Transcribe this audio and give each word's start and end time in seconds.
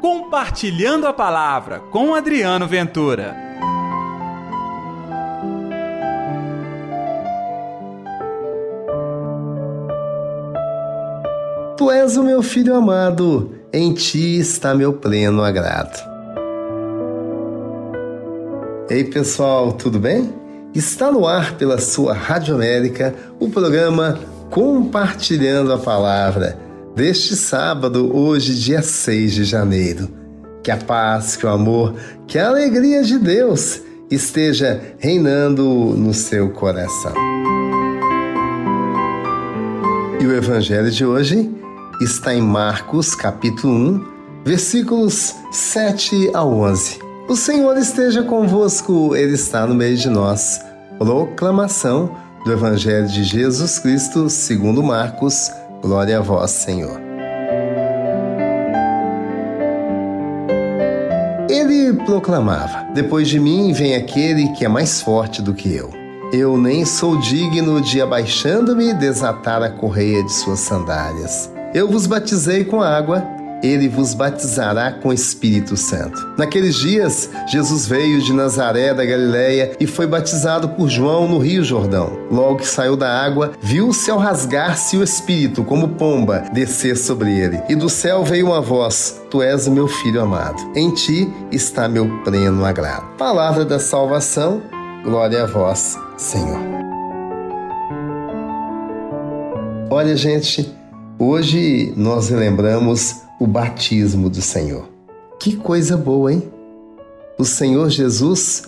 Compartilhando 0.00 1.06
a 1.06 1.12
Palavra 1.12 1.78
com 1.78 2.14
Adriano 2.14 2.66
Ventura. 2.66 3.36
Tu 11.76 11.90
és 11.90 12.16
o 12.16 12.22
meu 12.22 12.42
filho 12.42 12.74
amado, 12.74 13.54
em 13.70 13.92
ti 13.92 14.38
está 14.38 14.74
meu 14.74 14.94
pleno 14.94 15.42
agrado. 15.42 16.02
Ei 18.88 19.04
pessoal, 19.04 19.72
tudo 19.72 19.98
bem? 19.98 20.32
Está 20.74 21.12
no 21.12 21.26
ar 21.26 21.58
pela 21.58 21.78
sua 21.78 22.14
Rádio 22.14 22.54
América 22.54 23.14
o 23.38 23.50
programa 23.50 24.18
Compartilhando 24.48 25.74
a 25.74 25.78
Palavra 25.78 26.69
deste 27.00 27.34
sábado, 27.34 28.14
hoje, 28.14 28.54
dia 28.54 28.82
6 28.82 29.32
de 29.32 29.44
janeiro. 29.44 30.06
Que 30.62 30.70
a 30.70 30.76
paz, 30.76 31.34
que 31.34 31.46
o 31.46 31.48
amor, 31.48 31.94
que 32.26 32.38
a 32.38 32.48
alegria 32.48 33.02
de 33.02 33.18
Deus 33.18 33.80
esteja 34.10 34.78
reinando 34.98 35.64
no 35.64 36.12
seu 36.12 36.50
coração. 36.50 37.14
E 40.20 40.26
o 40.26 40.36
evangelho 40.36 40.90
de 40.90 41.02
hoje 41.02 41.50
está 42.02 42.34
em 42.34 42.42
Marcos, 42.42 43.14
capítulo 43.14 43.72
1, 43.72 44.04
versículos 44.44 45.34
7 45.50 46.32
a 46.34 46.44
11. 46.44 46.98
O 47.30 47.34
Senhor 47.34 47.78
esteja 47.78 48.22
convosco, 48.24 49.16
Ele 49.16 49.36
está 49.36 49.66
no 49.66 49.74
meio 49.74 49.96
de 49.96 50.10
nós. 50.10 50.60
Proclamação 50.98 52.14
do 52.44 52.52
Evangelho 52.52 53.06
de 53.06 53.24
Jesus 53.24 53.78
Cristo, 53.78 54.28
segundo 54.28 54.82
Marcos, 54.82 55.50
Glória 55.82 56.18
a 56.18 56.20
vós, 56.20 56.50
Senhor. 56.50 57.00
Ele 61.48 61.94
proclamava: 62.04 62.92
Depois 62.94 63.28
de 63.28 63.40
mim 63.40 63.72
vem 63.72 63.94
aquele 63.94 64.48
que 64.52 64.64
é 64.64 64.68
mais 64.68 65.00
forte 65.00 65.40
do 65.40 65.54
que 65.54 65.74
eu. 65.74 65.90
Eu 66.32 66.56
nem 66.56 66.84
sou 66.84 67.18
digno 67.18 67.80
de, 67.80 68.00
abaixando-me, 68.00 68.94
desatar 68.94 69.62
a 69.62 69.70
correia 69.70 70.22
de 70.22 70.32
suas 70.32 70.60
sandálias. 70.60 71.50
Eu 71.74 71.88
vos 71.88 72.06
batizei 72.06 72.64
com 72.64 72.80
água 72.80 73.24
ele 73.62 73.88
vos 73.88 74.14
batizará 74.14 74.92
com 74.92 75.12
Espírito 75.12 75.76
Santo. 75.76 76.34
Naqueles 76.36 76.76
dias, 76.76 77.30
Jesus 77.46 77.86
veio 77.86 78.20
de 78.20 78.32
Nazaré 78.32 78.94
da 78.94 79.04
Galiléia 79.04 79.72
e 79.78 79.86
foi 79.86 80.06
batizado 80.06 80.70
por 80.70 80.88
João 80.88 81.28
no 81.28 81.38
Rio 81.38 81.62
Jordão. 81.62 82.18
Logo 82.30 82.56
que 82.56 82.66
saiu 82.66 82.96
da 82.96 83.22
água, 83.22 83.52
viu 83.60 83.88
o 83.88 83.94
céu 83.94 84.16
rasgar-se 84.16 84.96
o 84.96 85.02
Espírito, 85.02 85.64
como 85.64 85.88
pomba, 85.88 86.44
descer 86.52 86.96
sobre 86.96 87.30
ele. 87.38 87.60
E 87.68 87.74
do 87.74 87.88
céu 87.88 88.24
veio 88.24 88.46
uma 88.46 88.60
voz: 88.60 89.20
Tu 89.30 89.42
és 89.42 89.66
o 89.66 89.70
meu 89.70 89.88
filho 89.88 90.20
amado. 90.20 90.60
Em 90.74 90.90
ti 90.92 91.32
está 91.52 91.88
meu 91.88 92.08
pleno 92.24 92.64
agrado. 92.64 93.16
Palavra 93.16 93.64
da 93.64 93.78
salvação, 93.78 94.62
glória 95.04 95.44
a 95.44 95.46
vós, 95.46 95.98
Senhor. 96.16 96.60
Olha, 99.92 100.16
gente, 100.16 100.72
hoje 101.18 101.92
nós 101.96 102.30
lembramos 102.30 103.22
o 103.40 103.46
batismo 103.46 104.28
do 104.28 104.42
Senhor. 104.42 104.86
Que 105.40 105.56
coisa 105.56 105.96
boa, 105.96 106.30
hein? 106.30 106.52
O 107.38 107.44
Senhor 107.44 107.88
Jesus 107.88 108.64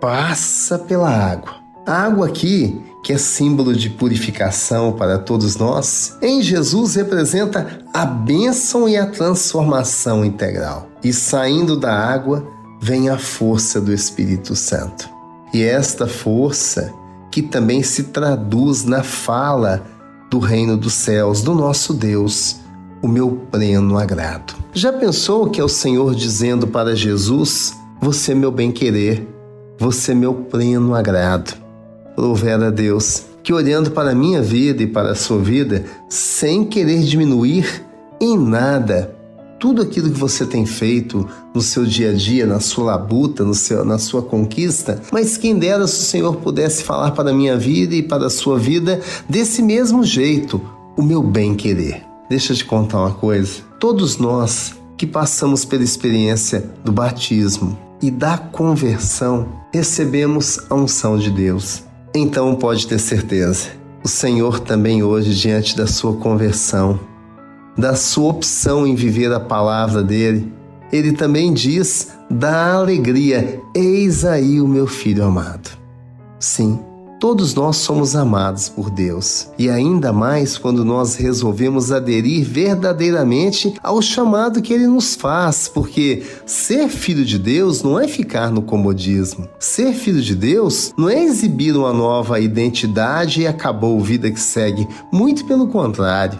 passa 0.00 0.78
pela 0.78 1.10
água. 1.10 1.56
A 1.86 2.04
água 2.04 2.26
aqui, 2.26 2.80
que 3.04 3.12
é 3.12 3.18
símbolo 3.18 3.74
de 3.74 3.90
purificação 3.90 4.94
para 4.94 5.18
todos 5.18 5.56
nós, 5.56 6.16
em 6.22 6.40
Jesus 6.40 6.94
representa 6.94 7.84
a 7.92 8.06
bênção 8.06 8.88
e 8.88 8.96
a 8.96 9.06
transformação 9.06 10.24
integral. 10.24 10.88
E 11.02 11.12
saindo 11.12 11.76
da 11.76 11.94
água 11.94 12.48
vem 12.80 13.10
a 13.10 13.18
força 13.18 13.82
do 13.82 13.92
Espírito 13.92 14.56
Santo. 14.56 15.10
E 15.52 15.62
esta 15.62 16.06
força 16.08 16.90
que 17.30 17.42
também 17.42 17.82
se 17.82 18.04
traduz 18.04 18.84
na 18.84 19.02
fala 19.02 19.84
do 20.30 20.38
reino 20.38 20.76
dos 20.76 20.94
céus, 20.94 21.42
do 21.42 21.54
nosso 21.54 21.92
Deus, 21.92 22.63
o 23.04 23.08
meu 23.08 23.38
pleno 23.50 23.98
agrado. 23.98 24.54
Já 24.72 24.90
pensou 24.90 25.50
que 25.50 25.60
é 25.60 25.64
o 25.64 25.68
Senhor 25.68 26.14
dizendo 26.14 26.66
para 26.66 26.96
Jesus: 26.96 27.74
Você 28.00 28.32
é 28.32 28.34
meu 28.34 28.50
bem-querer, 28.50 29.28
você 29.78 30.12
é 30.12 30.14
meu 30.14 30.32
pleno 30.32 30.94
agrado? 30.94 31.54
Louvera 32.16 32.68
a 32.68 32.70
Deus 32.70 33.24
que, 33.42 33.52
olhando 33.52 33.90
para 33.90 34.12
a 34.12 34.14
minha 34.14 34.40
vida 34.40 34.82
e 34.82 34.86
para 34.86 35.10
a 35.10 35.14
sua 35.14 35.38
vida, 35.38 35.84
sem 36.08 36.64
querer 36.64 37.02
diminuir 37.02 37.84
em 38.18 38.38
nada 38.38 39.14
tudo 39.60 39.82
aquilo 39.82 40.10
que 40.10 40.18
você 40.18 40.46
tem 40.46 40.64
feito 40.64 41.28
no 41.54 41.60
seu 41.60 41.84
dia 41.84 42.10
a 42.10 42.14
dia, 42.14 42.46
na 42.46 42.58
sua 42.58 42.84
labuta, 42.84 43.44
no 43.44 43.54
seu, 43.54 43.84
na 43.84 43.98
sua 43.98 44.22
conquista, 44.22 45.02
mas 45.12 45.36
quem 45.36 45.58
dera 45.58 45.86
se 45.86 46.00
o 46.00 46.04
Senhor 46.04 46.36
pudesse 46.36 46.82
falar 46.82 47.10
para 47.10 47.30
a 47.30 47.34
minha 47.34 47.56
vida 47.56 47.94
e 47.94 48.02
para 48.02 48.26
a 48.26 48.30
sua 48.30 48.58
vida 48.58 49.00
desse 49.28 49.62
mesmo 49.62 50.02
jeito, 50.04 50.58
o 50.96 51.02
meu 51.02 51.22
bem-querer. 51.22 52.13
Deixa 52.28 52.52
eu 52.52 52.56
te 52.56 52.64
contar 52.64 53.00
uma 53.00 53.12
coisa. 53.12 53.62
Todos 53.78 54.16
nós 54.16 54.74
que 54.96 55.06
passamos 55.06 55.64
pela 55.64 55.82
experiência 55.82 56.70
do 56.84 56.92
batismo 56.92 57.78
e 58.00 58.10
da 58.10 58.38
conversão, 58.38 59.48
recebemos 59.72 60.58
a 60.70 60.74
unção 60.74 61.18
de 61.18 61.30
Deus. 61.30 61.84
Então 62.14 62.54
pode 62.54 62.86
ter 62.86 62.98
certeza, 62.98 63.70
o 64.04 64.08
Senhor 64.08 64.60
também 64.60 65.02
hoje, 65.02 65.34
diante 65.34 65.76
da 65.76 65.86
sua 65.86 66.14
conversão, 66.16 67.00
da 67.76 67.96
sua 67.96 68.30
opção 68.30 68.86
em 68.86 68.94
viver 68.94 69.32
a 69.32 69.40
palavra 69.40 70.02
dele, 70.02 70.52
ele 70.92 71.12
também 71.12 71.52
diz 71.52 72.12
da 72.30 72.74
alegria: 72.74 73.60
Eis 73.74 74.24
aí 74.24 74.60
o 74.60 74.68
meu 74.68 74.86
filho 74.86 75.24
amado. 75.24 75.70
Sim, 76.38 76.78
Todos 77.24 77.54
nós 77.54 77.76
somos 77.76 78.14
amados 78.14 78.68
por 78.68 78.90
Deus, 78.90 79.48
e 79.58 79.70
ainda 79.70 80.12
mais 80.12 80.58
quando 80.58 80.84
nós 80.84 81.14
resolvemos 81.14 81.90
aderir 81.90 82.44
verdadeiramente 82.44 83.72
ao 83.82 84.02
chamado 84.02 84.60
que 84.60 84.74
Ele 84.74 84.86
nos 84.86 85.14
faz, 85.14 85.66
porque 85.66 86.22
ser 86.44 86.86
filho 86.90 87.24
de 87.24 87.38
Deus 87.38 87.82
não 87.82 87.98
é 87.98 88.06
ficar 88.06 88.50
no 88.50 88.60
comodismo. 88.60 89.48
Ser 89.58 89.94
filho 89.94 90.20
de 90.20 90.34
Deus 90.34 90.92
não 90.98 91.08
é 91.08 91.24
exibir 91.24 91.74
uma 91.74 91.94
nova 91.94 92.38
identidade 92.38 93.40
e 93.40 93.46
acabou 93.46 93.98
a 93.98 94.02
vida 94.02 94.30
que 94.30 94.38
segue, 94.38 94.86
muito 95.10 95.46
pelo 95.46 95.68
contrário. 95.68 96.38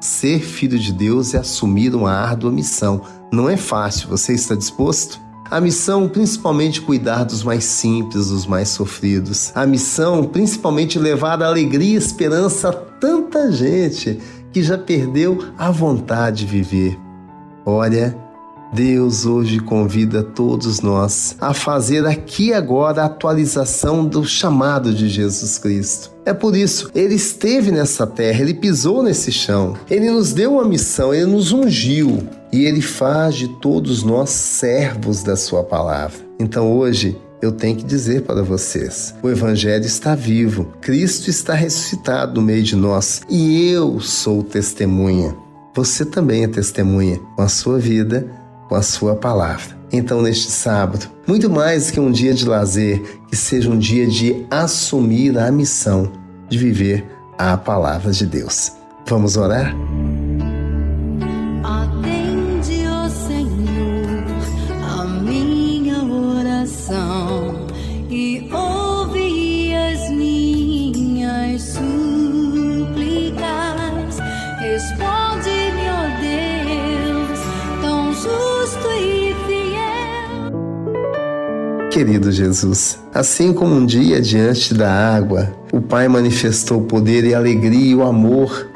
Ser 0.00 0.38
filho 0.38 0.78
de 0.78 0.92
Deus 0.92 1.34
é 1.34 1.38
assumir 1.38 1.96
uma 1.96 2.12
árdua 2.12 2.52
missão. 2.52 3.02
Não 3.32 3.50
é 3.50 3.56
fácil, 3.56 4.08
você 4.08 4.34
está 4.34 4.54
disposto? 4.54 5.21
A 5.52 5.60
missão, 5.60 6.08
principalmente, 6.08 6.80
cuidar 6.80 7.24
dos 7.24 7.44
mais 7.44 7.64
simples, 7.64 8.28
dos 8.28 8.46
mais 8.46 8.70
sofridos. 8.70 9.52
A 9.54 9.66
missão, 9.66 10.24
principalmente, 10.24 10.98
levar 10.98 11.42
alegria 11.42 11.92
e 11.92 11.98
esperança 11.98 12.70
a 12.70 12.72
tanta 12.72 13.52
gente 13.52 14.18
que 14.50 14.62
já 14.62 14.78
perdeu 14.78 15.44
a 15.58 15.70
vontade 15.70 16.46
de 16.46 16.46
viver. 16.46 16.98
Olha, 17.66 18.16
Deus 18.72 19.26
hoje 19.26 19.60
convida 19.60 20.22
todos 20.22 20.80
nós 20.80 21.36
a 21.38 21.52
fazer 21.52 22.06
aqui 22.06 22.54
agora 22.54 23.02
a 23.02 23.04
atualização 23.04 24.06
do 24.06 24.24
chamado 24.24 24.94
de 24.94 25.10
Jesus 25.10 25.58
Cristo. 25.58 26.10
É 26.24 26.32
por 26.32 26.56
isso, 26.56 26.90
ele 26.94 27.14
esteve 27.14 27.70
nessa 27.70 28.06
terra, 28.06 28.40
ele 28.40 28.54
pisou 28.54 29.02
nesse 29.02 29.30
chão, 29.30 29.74
ele 29.90 30.10
nos 30.10 30.32
deu 30.32 30.54
uma 30.54 30.64
missão, 30.64 31.12
ele 31.12 31.26
nos 31.26 31.52
ungiu 31.52 32.26
e 32.50 32.64
ele 32.64 32.80
faz 32.80 33.34
de 33.34 33.48
todos 33.60 34.02
nós 34.02 34.30
servos 34.30 35.22
da 35.22 35.36
sua 35.36 35.62
palavra. 35.62 36.16
Então 36.40 36.72
hoje, 36.72 37.20
eu 37.42 37.52
tenho 37.52 37.76
que 37.76 37.84
dizer 37.84 38.22
para 38.22 38.42
vocês: 38.42 39.14
o 39.22 39.28
Evangelho 39.28 39.84
está 39.84 40.14
vivo, 40.14 40.72
Cristo 40.80 41.28
está 41.28 41.52
ressuscitado 41.52 42.40
no 42.40 42.46
meio 42.46 42.62
de 42.62 42.76
nós 42.76 43.20
e 43.28 43.68
eu 43.68 44.00
sou 44.00 44.42
testemunha. 44.42 45.36
Você 45.74 46.04
também 46.04 46.44
é 46.44 46.48
testemunha 46.48 47.18
com 47.34 47.42
a 47.42 47.48
sua 47.48 47.78
vida 47.78 48.26
com 48.72 48.76
a 48.76 48.82
Sua 48.82 49.14
palavra. 49.14 49.76
Então, 49.92 50.22
neste 50.22 50.50
sábado, 50.50 51.06
muito 51.26 51.50
mais 51.50 51.90
que 51.90 52.00
um 52.00 52.10
dia 52.10 52.32
de 52.32 52.48
lazer, 52.48 53.02
que 53.28 53.36
seja 53.36 53.68
um 53.68 53.78
dia 53.78 54.06
de 54.06 54.46
assumir 54.50 55.36
a 55.36 55.52
missão 55.52 56.10
de 56.48 56.56
viver 56.56 57.04
a 57.36 57.54
palavra 57.54 58.10
de 58.12 58.24
Deus. 58.24 58.72
Vamos 59.06 59.36
orar? 59.36 59.76
Querido 81.90 82.32
Jesus, 82.32 82.98
assim 83.12 83.52
como 83.52 83.74
um 83.74 83.84
dia 83.84 84.20
diante 84.20 84.72
da 84.72 84.90
água, 84.90 85.52
o 85.72 85.80
Pai 85.80 86.08
manifestou 86.08 86.78
o 86.78 86.84
poder 86.84 87.24
e 87.24 87.34
a 87.34 87.38
alegria 87.38 87.90
e 87.90 87.94
o 87.94 88.02
amor 88.02 88.68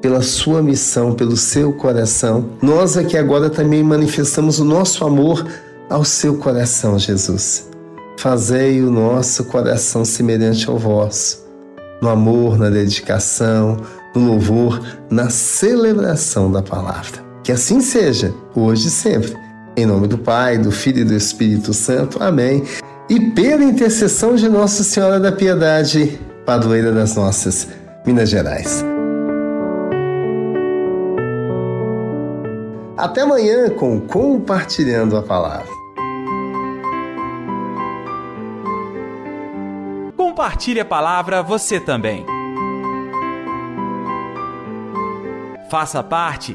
pela 0.00 0.22
sua 0.22 0.62
missão, 0.62 1.14
pelo 1.14 1.36
seu 1.36 1.72
coração. 1.72 2.50
Nós 2.60 2.96
aqui 2.96 3.16
agora 3.16 3.48
também 3.48 3.82
manifestamos 3.82 4.58
o 4.58 4.64
nosso 4.64 5.04
amor 5.04 5.46
ao 5.88 6.04
seu 6.04 6.38
coração, 6.38 6.98
Jesus. 6.98 7.68
Fazei 8.16 8.82
o 8.82 8.90
nosso 8.90 9.44
coração 9.44 10.04
semelhante 10.04 10.68
ao 10.68 10.78
vosso, 10.78 11.44
no 12.00 12.08
amor, 12.08 12.58
na 12.58 12.70
dedicação, 12.70 13.76
no 14.14 14.24
louvor, 14.26 14.80
na 15.10 15.30
celebração 15.30 16.50
da 16.50 16.62
palavra. 16.62 17.21
Que 17.42 17.50
assim 17.50 17.80
seja, 17.80 18.32
hoje 18.54 18.86
e 18.86 18.90
sempre. 18.90 19.36
Em 19.76 19.84
nome 19.84 20.06
do 20.06 20.16
Pai, 20.16 20.58
do 20.58 20.70
Filho 20.70 21.00
e 21.00 21.04
do 21.04 21.14
Espírito 21.14 21.74
Santo. 21.74 22.22
Amém. 22.22 22.62
E 23.08 23.18
pela 23.18 23.64
intercessão 23.64 24.36
de 24.36 24.48
Nossa 24.48 24.84
Senhora 24.84 25.18
da 25.18 25.32
Piedade, 25.32 26.20
padroeira 26.46 26.92
das 26.92 27.16
nossas 27.16 27.66
Minas 28.06 28.28
Gerais. 28.28 28.84
Até 32.96 33.22
amanhã 33.22 33.70
com 33.70 34.00
Compartilhando 34.00 35.16
a 35.16 35.22
Palavra. 35.22 35.66
Compartilhe 40.16 40.78
a 40.78 40.84
palavra 40.84 41.42
você 41.42 41.80
também. 41.80 42.24
Faça 45.68 46.02
parte 46.02 46.54